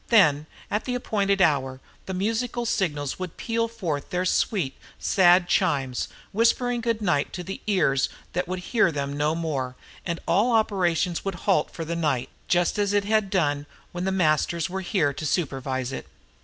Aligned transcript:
Then, 0.07 0.47
at 0.71 0.85
the 0.85 0.95
appointed 0.95 1.43
hour, 1.43 1.79
the 2.07 2.15
musical 2.15 2.65
signals 2.65 3.19
would 3.19 3.37
peal 3.37 3.67
forth 3.67 4.09
their 4.09 4.25
sweet, 4.25 4.73
sad 4.97 5.47
chimes, 5.47 6.07
whispering 6.31 6.81
goodnight 6.81 7.31
to 7.33 7.59
ears 7.67 8.09
that 8.33 8.47
would 8.47 8.57
hear 8.73 8.91
them 8.91 9.15
no 9.15 9.35
more 9.35 9.75
and 10.03 10.19
all 10.27 10.53
operations 10.53 11.23
would 11.23 11.35
halt 11.45 11.69
for 11.69 11.85
the 11.85 11.95
night, 11.95 12.29
just 12.47 12.79
as 12.79 12.93
it 12.93 13.05
had 13.05 13.29
done 13.29 13.67
when 13.91 14.05
The 14.05 14.11
Masters 14.11 14.71
were 14.71 14.81
here 14.81 15.13
to 15.13 15.23
supervise 15.23 15.91
it. 15.91 16.07